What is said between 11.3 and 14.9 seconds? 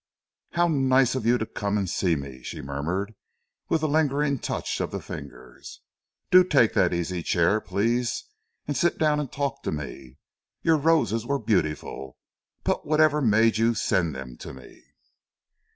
beautiful, but whatever made you send them to me?"